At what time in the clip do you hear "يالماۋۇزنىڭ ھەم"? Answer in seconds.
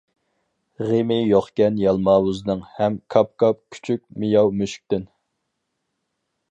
1.81-2.97